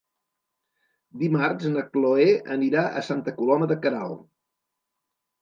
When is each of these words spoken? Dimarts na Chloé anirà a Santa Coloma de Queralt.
Dimarts 1.23 1.67
na 1.73 1.83
Chloé 1.97 2.25
anirà 2.57 2.87
a 2.87 3.05
Santa 3.09 3.35
Coloma 3.43 3.71
de 3.75 3.79
Queralt. 3.85 4.19